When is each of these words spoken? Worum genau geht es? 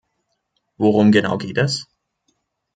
Worum 0.77 1.11
genau 1.11 1.37
geht 1.37 1.59
es? 1.59 1.87